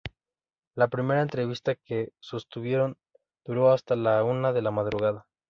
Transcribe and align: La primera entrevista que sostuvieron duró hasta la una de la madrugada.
La 0.73 0.87
primera 0.87 1.21
entrevista 1.21 1.75
que 1.75 2.09
sostuvieron 2.19 2.97
duró 3.45 3.71
hasta 3.71 3.95
la 3.95 4.23
una 4.23 4.51
de 4.51 4.63
la 4.63 4.71
madrugada. 4.71 5.27